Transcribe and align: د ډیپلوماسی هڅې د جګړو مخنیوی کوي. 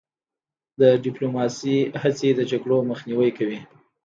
د 0.79 0.81
ډیپلوماسی 1.05 1.75
هڅې 2.01 2.29
د 2.35 2.41
جګړو 2.51 2.77
مخنیوی 2.89 3.29
کوي. 3.37 3.59